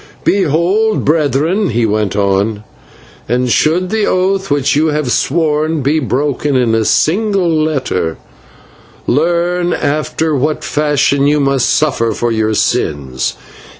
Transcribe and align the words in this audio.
"Behold, 0.23 1.05
Brethren," 1.05 1.69
he 1.69 1.85
went 1.85 2.15
on, 2.15 2.63
"and 3.29 3.51
should 3.51 3.91
the 3.91 4.07
oath 4.07 4.49
which 4.49 4.75
you 4.75 4.87
have 4.87 5.11
sworn 5.11 5.83
be 5.83 5.99
broken 5.99 6.55
in 6.55 6.73
a 6.73 6.85
single 6.85 7.47
letter, 7.47 8.17
learn 9.05 9.73
after 9.73 10.35
what 10.35 10.63
fashion 10.63 11.27
you 11.27 11.39
must 11.39 11.69
suffer 11.69 12.13
for 12.13 12.31
your 12.31 12.55
sins. 12.55 13.35